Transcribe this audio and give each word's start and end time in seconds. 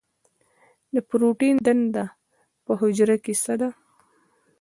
د 0.93 0.95
پروټین 1.07 1.55
دنده 1.65 2.05
په 2.65 2.71
حجره 2.79 3.15
کې 3.23 3.33
څه 3.43 3.53
ده؟ 3.59 3.69